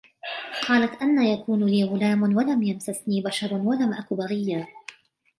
[0.67, 4.67] قَالَتْ أَنَّى يَكُونُ لِي غُلَامٌ وَلَمْ يَمْسَسْنِي بَشَرٌ وَلَمْ أَكُ بَغِيًّا